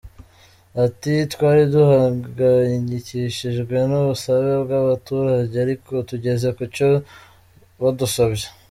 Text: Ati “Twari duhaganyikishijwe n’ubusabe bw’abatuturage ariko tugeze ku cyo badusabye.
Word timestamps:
Ati 0.85 1.13
“Twari 1.33 1.63
duhaganyikishijwe 1.73 3.75
n’ubusabe 3.89 4.51
bw’abatuturage 4.63 5.55
ariko 5.65 5.91
tugeze 6.09 6.47
ku 6.57 6.63
cyo 6.75 6.89
badusabye. 7.81 8.47